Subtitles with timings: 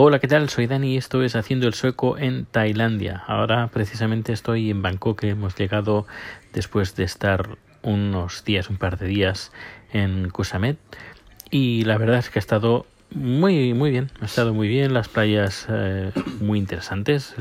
[0.00, 0.48] Hola, ¿qué tal?
[0.48, 3.24] Soy Dani y esto es Haciendo el Sueco en Tailandia.
[3.26, 6.06] Ahora precisamente estoy en Bangkok, hemos llegado
[6.52, 9.50] después de estar unos días, un par de días
[9.92, 10.78] en Kusamet.
[11.50, 15.08] Y la verdad es que ha estado muy, muy bien, ha estado muy bien, las
[15.08, 17.34] playas eh, muy interesantes,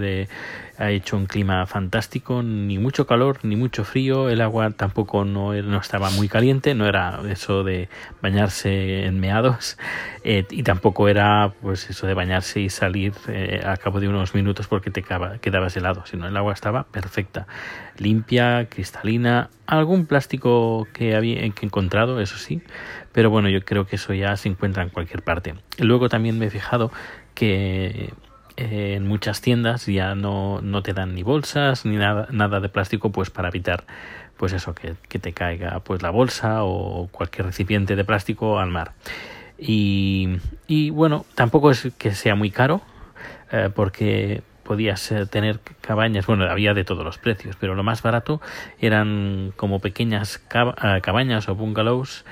[0.78, 5.54] ha hecho un clima fantástico, ni mucho calor, ni mucho frío, el agua tampoco no,
[5.54, 7.90] estaba muy caliente, no era eso de
[8.22, 9.78] bañarse en meados,
[10.24, 14.36] eh, y tampoco era pues eso de bañarse y salir eh, a cabo de unos
[14.36, 15.04] minutos porque te
[15.42, 17.48] quedabas helado, sino el agua estaba perfecta,
[17.98, 22.62] limpia, cristalina, algún plástico que había que encontrado, eso sí,
[23.12, 25.56] pero bueno, yo creo que eso ya se encuentra en cualquier parte.
[25.80, 26.92] Luego también me he fijado
[27.34, 28.14] que
[28.58, 32.70] eh, en muchas tiendas ya no, no te dan ni bolsas ni nada, nada de
[32.70, 33.86] plástico pues para evitar
[34.36, 38.72] pues eso que, que te caiga pues la bolsa o cualquier recipiente de plástico al
[38.72, 38.94] mar.
[39.60, 42.82] Y, y bueno tampoco es que sea muy caro
[43.52, 48.02] eh, porque podías eh, tener cabañas, bueno, había de todos los precios, pero lo más
[48.02, 48.42] barato
[48.80, 52.26] eran como pequeñas cabañas o bungalows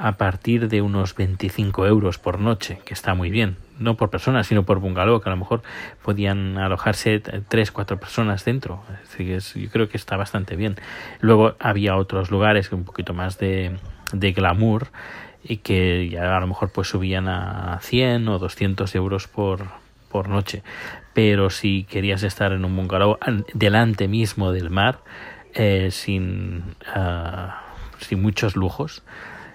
[0.00, 4.44] a partir de unos 25 euros por noche, que está muy bien, no por persona,
[4.44, 5.60] sino por bungalow, que a lo mejor
[6.02, 8.82] podían alojarse tres, cuatro personas dentro.
[9.02, 10.76] Así yo creo que está bastante bien.
[11.20, 13.78] Luego había otros lugares un poquito más de,
[14.12, 14.86] glamour
[15.44, 19.66] y que ya a lo mejor pues subían a 100 o 200 euros por,
[20.08, 20.62] por noche.
[21.12, 23.18] Pero si querías estar en un bungalow
[23.52, 25.00] delante mismo del mar,
[25.52, 27.64] eh, sin, ah,
[27.98, 29.02] sin muchos lujos,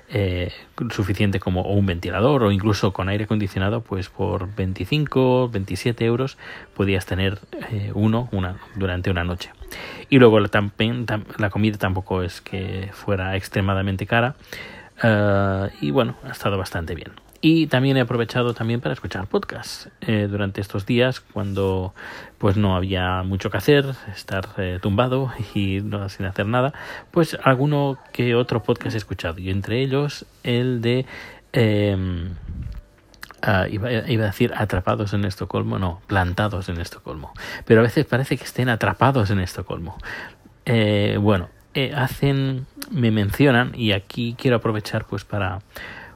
[0.09, 0.52] eh,
[0.92, 6.38] suficiente como un ventilador o incluso con aire acondicionado, pues por 25, 27 euros
[6.75, 7.39] podías tener
[7.72, 9.52] eh, uno una, durante una noche.
[10.09, 10.50] Y luego la,
[11.38, 14.36] la comida tampoco es que fuera extremadamente cara.
[15.03, 17.12] Eh, y bueno, ha estado bastante bien.
[17.47, 21.93] Y también he aprovechado también para escuchar podcasts eh, durante estos días cuando
[22.39, 26.73] pues no había mucho que hacer, estar eh, tumbado y no sin hacer nada,
[27.11, 31.05] pues alguno que otro podcast he escuchado y entre ellos el de
[31.53, 32.34] em,
[33.44, 37.31] ah, iba, a decir atrapados en Estocolmo, no, plantados en Estocolmo,
[37.66, 40.00] pero a veces parece que estén atrapados en Estocolmo.
[40.66, 41.50] Eh, bueno,
[41.95, 45.59] hacen, me mencionan y aquí quiero aprovechar pues para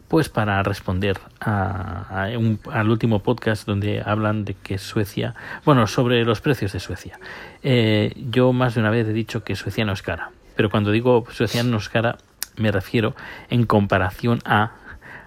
[0.10, 2.28] pues para responder a,
[2.72, 7.20] al último podcast donde hablan de que Suecia, bueno, sobre los precios de Suecia.
[7.64, 10.92] Eh, yo más de una vez he dicho que Suecia no es cara, pero cuando
[10.92, 12.18] digo Suecia no es cara
[12.58, 13.16] me refiero
[13.50, 14.74] en comparación a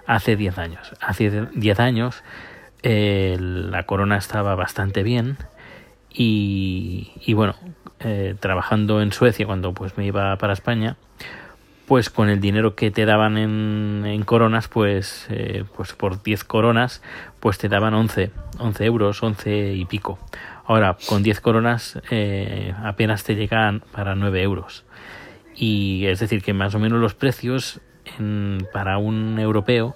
[0.06, 0.92] hace 10 años.
[1.00, 2.22] Hace 10 años
[2.82, 5.38] eh, la corona estaba bastante bien
[6.10, 7.54] y, y bueno,
[8.00, 10.97] eh, trabajando en Suecia cuando pues me iba para España,
[11.87, 17.03] pues con el dinero que te daban en, coronas, pues, eh, pues por 10 coronas,
[17.41, 20.19] pues te daban 11, 11 euros, 11 y pico.
[20.65, 24.84] Ahora, con 10 coronas eh, apenas te llegan para 9 euros.
[25.54, 27.81] Y es decir, que más o menos los precios
[28.19, 29.94] en, para un europeo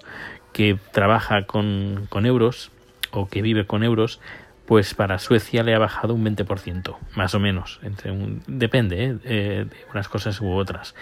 [0.53, 2.73] que trabaja con, con euros
[3.11, 4.21] o que vive con euros,
[4.67, 7.79] pues para Suecia le ha bajado un 20%, más o menos.
[7.83, 9.15] Entre un, depende ¿eh?
[9.25, 10.95] de unas cosas u otras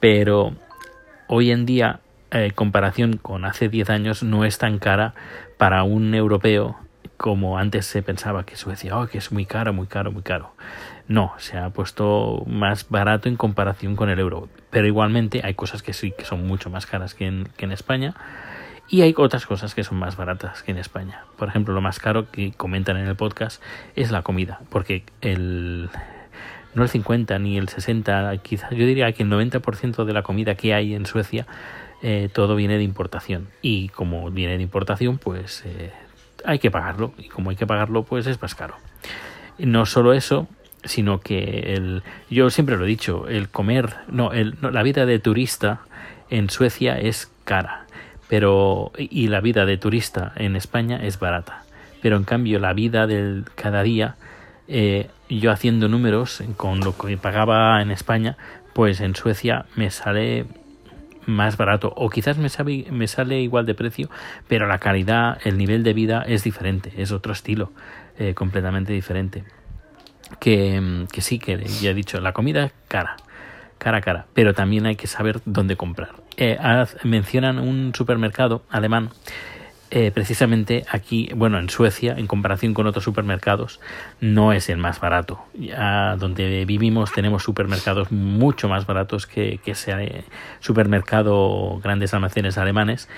[0.00, 0.54] pero
[1.28, 2.00] hoy en día,
[2.30, 5.14] en eh, comparación con hace 10 años, no es tan cara
[5.58, 6.76] para un europeo
[7.20, 10.54] como antes se pensaba que Suecia, oh, que es muy caro, muy caro, muy caro.
[11.06, 14.48] No, se ha puesto más barato en comparación con el euro.
[14.70, 17.72] Pero igualmente hay cosas que sí que son mucho más caras que en, que en
[17.72, 18.14] España.
[18.88, 21.24] Y hay otras cosas que son más baratas que en España.
[21.36, 23.62] Por ejemplo, lo más caro que comentan en el podcast
[23.96, 24.60] es la comida.
[24.70, 25.90] Porque el,
[26.74, 30.54] no el 50 ni el 60, quizás yo diría que el 90% de la comida
[30.54, 31.46] que hay en Suecia
[32.02, 33.48] eh, todo viene de importación.
[33.62, 35.92] Y como viene de importación pues eh,
[36.44, 37.12] hay que pagarlo.
[37.18, 38.76] Y como hay que pagarlo pues es más caro.
[39.58, 40.48] No solo eso,
[40.84, 45.18] sino que el, yo siempre lo he dicho, el comer, no, el, la vida de
[45.18, 45.80] turista
[46.30, 47.84] en Suecia es cara,
[48.28, 51.64] pero y la vida de turista en España es barata,
[52.00, 54.16] pero en cambio la vida del cada día
[54.72, 58.36] eh, yo haciendo números con lo que pagaba en España,
[58.72, 60.46] pues en Suecia me sale
[61.26, 62.48] más barato o quizás me,
[62.92, 64.08] me sale igual de precio,
[64.46, 67.72] pero la calidad, el nivel de vida es diferente, es otro estilo,
[68.16, 69.42] eh, completamente diferente.
[70.38, 73.16] Que, que sí, que ya he dicho, la comida es cara,
[73.78, 76.10] cara cara, pero también hay que saber dónde comprar.
[76.36, 76.58] Eh,
[77.02, 79.10] mencionan un supermercado alemán
[79.90, 83.80] eh, precisamente aquí, bueno, en Suecia, en comparación con otros supermercados,
[84.20, 85.40] no es el más barato.
[85.54, 90.24] Ya donde vivimos tenemos supermercados mucho más baratos que, que ese
[90.60, 93.08] supermercado grandes almacenes alemanes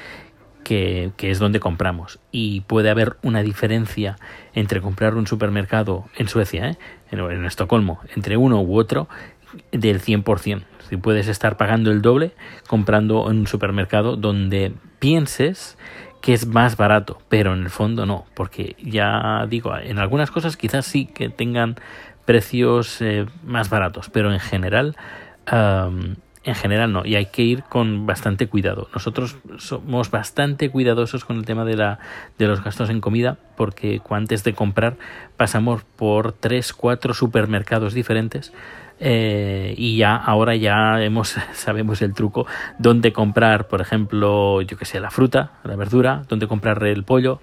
[0.63, 2.19] que, es donde compramos.
[2.31, 4.17] Y puede haber una diferencia
[4.55, 6.79] entre comprar un supermercado en Suecia, ¿eh?
[7.11, 9.09] en, Estocolmo, entre uno u otro,
[9.71, 10.65] del 100%.
[10.89, 12.33] Si puedes estar pagando el doble
[12.67, 15.79] comprando en un supermercado donde pienses
[16.23, 20.57] que es más barato, pero en el fondo no, porque ya digo, en algunas cosas
[20.57, 21.77] quizás sí que tengan
[22.25, 24.97] precios eh, más baratos, pero en general
[26.45, 28.89] en general no, y hay que ir con bastante cuidado.
[28.95, 31.99] Nosotros somos bastante cuidadosos con el tema de, la,
[32.39, 34.97] de los gastos en comida porque antes de comprar
[35.37, 38.53] pasamos por tres, cuatro supermercados diferentes
[39.05, 42.47] eh, y ya ahora ya hemos sabemos el truco.
[42.79, 47.41] Dónde comprar, por ejemplo, yo que sé, la fruta, la verdura, dónde comprar el pollo,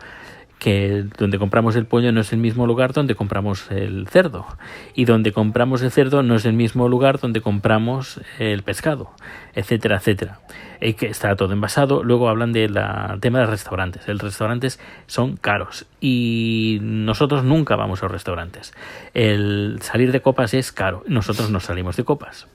[0.59, 4.45] que donde compramos el pollo no es el mismo lugar donde compramos el cerdo
[4.93, 9.11] y donde compramos el cerdo no es el mismo lugar donde compramos el pescado,
[9.55, 10.39] etcétera, etcétera.
[10.81, 12.03] Y que está todo envasado.
[12.03, 12.77] Luego hablan del
[13.21, 14.07] tema de restaurantes.
[14.07, 18.73] Los restaurantes son caros y nosotros nunca vamos a los restaurantes.
[19.13, 21.03] El salir de copas es caro.
[21.07, 22.47] Nosotros no salimos de copas.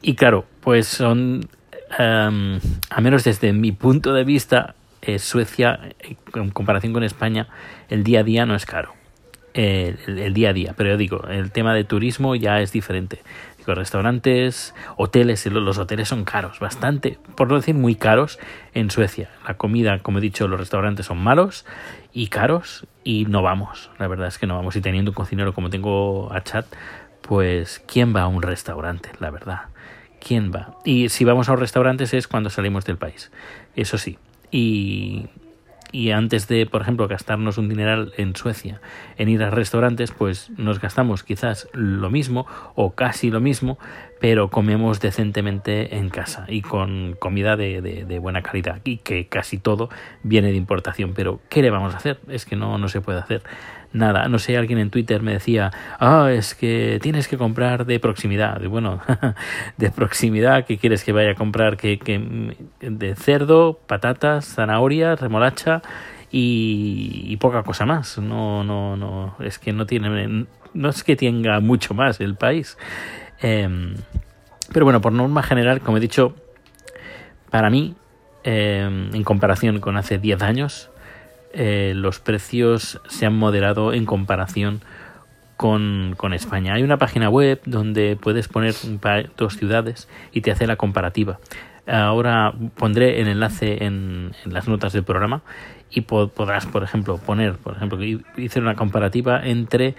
[0.00, 1.48] Y claro, pues son,
[1.98, 2.58] um,
[2.90, 5.94] a menos desde mi punto de vista, eh, Suecia,
[6.34, 7.48] en comparación con España,
[7.88, 8.94] el día a día no es caro.
[9.54, 13.20] el, día a día, pero yo digo, el tema de turismo ya es diferente.
[13.58, 18.38] Digo, restaurantes, hoteles, los hoteles son caros, bastante, por no decir muy caros
[18.74, 19.30] en Suecia.
[19.46, 21.64] La comida, como he dicho, los restaurantes son malos
[22.12, 23.90] y caros y no vamos.
[23.98, 24.74] La verdad es que no vamos.
[24.74, 26.66] Y teniendo un cocinero como tengo a Chat,
[27.20, 29.10] pues ¿quién va a un restaurante?
[29.20, 29.62] La verdad.
[30.20, 30.76] ¿Quién va?
[30.84, 33.30] Y si vamos a los restaurantes es cuando salimos del país.
[33.76, 34.18] Eso sí,
[34.52, 35.26] y,
[35.92, 38.80] y antes de, por ejemplo, gastarnos un dineral en Suecia
[39.18, 43.78] en ir a restaurantes, pues nos gastamos quizás lo mismo o casi lo mismo,
[44.20, 49.58] pero comemos decentemente en casa y con comida de, de, buena calidad y que casi
[49.58, 49.90] todo
[50.22, 51.12] viene de importación.
[51.14, 52.20] Pero, ¿qué le vamos a hacer?
[52.28, 53.42] Es que no, no se puede hacer
[53.92, 54.28] nada.
[54.28, 58.60] No sé, alguien en Twitter me decía, ah, es que tienes que comprar de proximidad.
[58.68, 59.00] bueno,
[59.76, 61.76] de proximidad, ¿qué quieres que vaya a comprar?
[61.76, 65.82] que de cerdo, patatas, zanahorias, remolacha
[66.32, 68.18] y, poca cosa más.
[68.18, 72.78] No, no, no, es que no tiene, no es que tenga mucho más el país.
[73.40, 73.94] Em,
[74.72, 76.34] pero bueno, por norma general, como he dicho,
[77.50, 77.94] para mí,
[78.44, 80.90] em, en comparación con hace 10 años,
[81.52, 84.80] eh, los precios se han moderado en comparación
[85.56, 86.74] con, España.
[86.74, 88.74] Hay una página web donde puedes poner
[89.36, 91.38] dos ciudades y te hace la comparativa.
[91.86, 95.42] Ahora pondré el enlace en, las notas del programa
[95.90, 99.94] y podrás, por ejemplo, poner, por ejemplo, hice una comparativa entre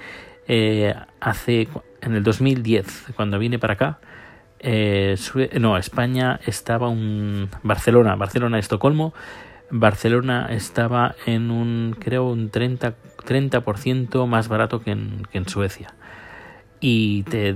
[0.47, 1.69] eh, hace
[2.01, 3.99] en el 2010, cuando vine para acá,
[4.59, 5.15] eh,
[5.59, 9.13] no, España estaba un Barcelona, Barcelona, Estocolmo
[9.69, 12.93] Barcelona estaba en un, creo, un 30%,
[13.25, 15.93] 30 más barato que en, Suecia.
[16.79, 17.55] Y te,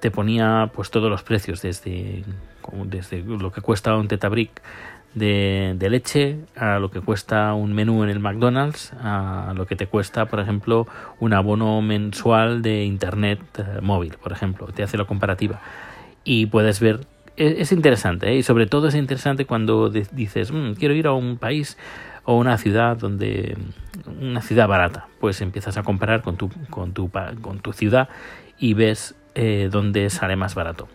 [0.00, 2.24] te, ponía pues todos los precios, desde,
[2.84, 4.62] desde lo que cuesta un tetabric
[5.14, 9.76] de, de, leche a lo que cuesta un menú en el McDonald's, a lo que
[9.76, 10.86] te cuesta, por ejemplo,
[11.20, 14.66] un abono mensual de Internet eh, móvil, por ejemplo.
[14.68, 15.60] Te hace la comparativa.
[16.24, 17.00] Y puedes ver
[17.36, 18.36] es, interesante ¿eh?
[18.36, 21.78] y sobre todo es interesante cuando dices mm, quiero ir a un país
[22.24, 23.56] o una ciudad donde
[24.20, 28.08] una ciudad barata pues empiezas a comparar con tu con tu con tu ciudad
[28.58, 30.88] y ves eh, dónde sale más barato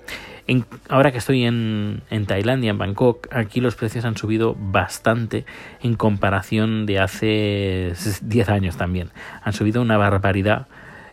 [0.48, 5.46] en, ahora que estoy en, en Tailandia, en Bangkok, aquí los precios han subido bastante
[5.84, 9.10] en comparación de hace 10 años también.
[9.44, 10.68] Han subido una barbaridad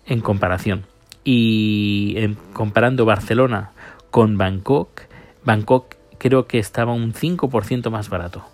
[0.07, 0.85] en comparación.
[1.25, 3.71] Y comparando Barcelona
[4.11, 5.03] con Bangkok,
[5.45, 8.45] Bangkok creo que estaba un 5% más barato.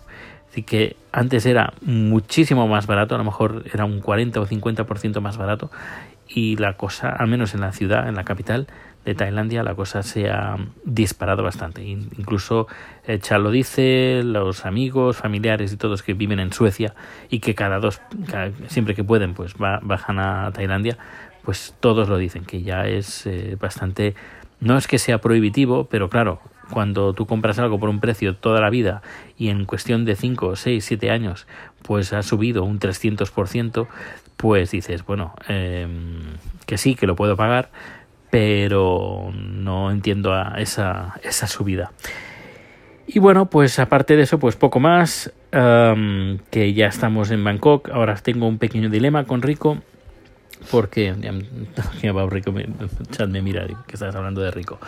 [0.49, 5.21] Así que antes era muchísimo más barato, a lo mejor era un 40 o 50%
[5.21, 5.71] más barato.
[6.27, 8.67] Y la cosa, al menos en la ciudad, en la capital
[9.05, 11.83] de Tailandia, la cosa se ha disparado bastante.
[11.83, 12.67] Incluso
[13.07, 16.93] eh, Chad lo dice, los amigos, familiares y todos que viven en Suecia
[17.29, 18.01] y que cada dos,
[18.67, 20.97] siempre que pueden, pues bajan a Tailandia,
[21.43, 24.15] pues todos lo dicen, que ya es eh, bastante
[24.61, 26.39] no es que sea prohibitivo, pero claro,
[26.71, 29.01] cuando tú compras algo por un precio toda la vida
[29.37, 31.45] y en cuestión de 5, 6, 7 años
[31.83, 33.87] pues ha subido un 300%,
[34.37, 36.21] pues dices, bueno, em,
[36.65, 37.69] que sí, que lo puedo pagar,
[38.29, 41.91] pero no entiendo a esa, esa subida.
[43.07, 48.15] Y bueno, pues aparte de eso, pues poco más, que ya estamos en Bangkok, ahora
[48.15, 49.79] tengo un pequeño dilema con Rico,
[50.69, 51.15] porque
[52.01, 54.79] ya, va Rico, me, me mira que estás hablando de Rico.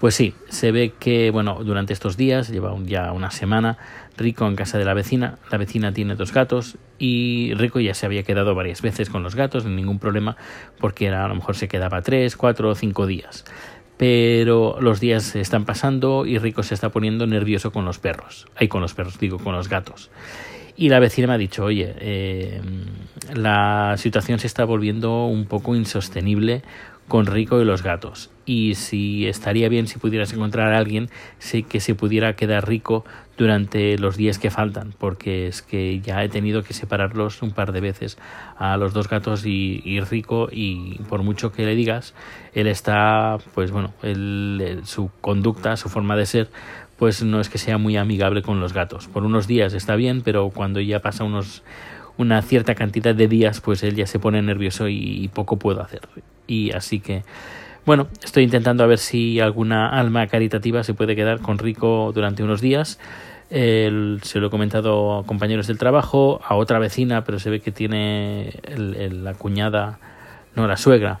[0.00, 3.78] Pues sí, se ve que bueno durante estos días lleva ya una semana
[4.16, 5.38] Rico en casa de la vecina.
[5.50, 9.34] La vecina tiene dos gatos y Rico ya se había quedado varias veces con los
[9.34, 10.36] gatos, sin ningún problema,
[10.78, 13.44] porque era, a lo mejor se quedaba tres, cuatro o cinco días.
[13.96, 18.46] Pero los días se están pasando y Rico se está poniendo nervioso con los perros.
[18.54, 20.10] Ay, con los perros, digo, con los gatos.
[20.80, 22.60] Y la vecina me ha dicho, oye, eh,
[23.34, 26.62] la situación se está volviendo un poco insostenible
[27.08, 28.30] con Rico y los gatos.
[28.46, 31.08] Y si estaría bien si pudieras encontrar a alguien
[31.38, 33.04] sí que se pudiera quedar rico
[33.36, 37.72] durante los días que faltan, porque es que ya he tenido que separarlos un par
[37.72, 38.16] de veces
[38.56, 42.14] a los dos gatos y, Rico y por mucho que le digas,
[42.54, 43.94] él está, pues bueno,
[44.84, 46.50] su conducta, su forma de ser,
[46.98, 49.06] pues no es que sea muy amigable con los gatos.
[49.06, 51.62] Por unos días está bien, pero cuando ya pasa unos
[52.18, 56.00] una cierta cantidad de días, pues él ya se pone nervioso y poco puedo hacer.
[56.48, 57.22] Y así que,
[57.86, 62.42] bueno, estoy intentando a ver si alguna alma caritativa se puede quedar con Rico durante
[62.42, 62.98] unos días.
[63.48, 67.70] se lo he comentado a compañeros del trabajo, a otra vecina, pero se ve que
[67.70, 70.00] tiene la cuñada,
[70.56, 71.20] no, la suegra,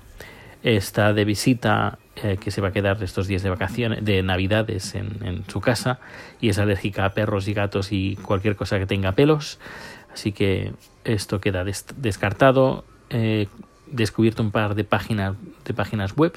[0.62, 4.94] está de visita, eh, que se va a quedar estos días de vacaciones, de navidades
[4.94, 6.00] en, su casa
[6.40, 9.60] y es alérgica a perros y gatos y cualquier cosa que tenga pelos.
[10.12, 10.72] Así que
[11.04, 12.84] esto queda descartado.
[13.10, 13.46] He
[13.86, 16.32] descubierto un par de páginas, de páginas web.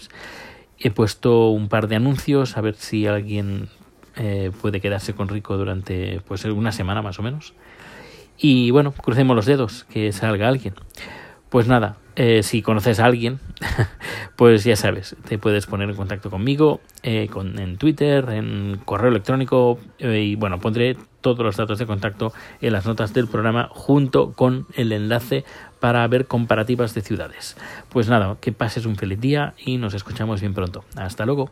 [0.77, 3.69] He puesto un par de anuncios a ver si alguien
[4.17, 7.53] eh, puede quedarse con Rico durante pues una semana más o menos.
[8.37, 10.75] Y bueno, crucemos los dedos, que salga alguien.
[11.49, 13.39] Pues nada, eh, si conoces a alguien,
[14.35, 19.09] pues ya sabes, te puedes poner en contacto conmigo eh, con, en Twitter, en correo
[19.09, 24.33] electrónico y bueno, pondré todos los datos de contacto en las notas del programa junto
[24.33, 25.45] con el enlace
[25.79, 27.57] para ver comparativas de ciudades.
[27.89, 30.85] Pues nada, que pases un feliz día y nos escuchamos bien pronto.
[30.95, 31.49] Hasta luego.